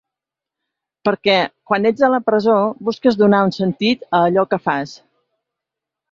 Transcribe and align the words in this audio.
Perquè, 1.07 1.33
quan 1.71 1.83
ets 1.89 2.05
a 2.07 2.07
la 2.13 2.19
presó, 2.29 2.55
busques 2.87 3.19
donar 3.19 3.41
un 3.49 3.53
sentit 3.57 4.07
a 4.09 4.23
allò 4.31 4.47
que 4.55 4.59
fas. 4.69 4.95